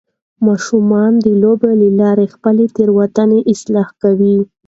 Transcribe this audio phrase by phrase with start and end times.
[0.45, 4.37] ماشومان د لوبو له لارې خپلې تیروتنې اصلاح کوي.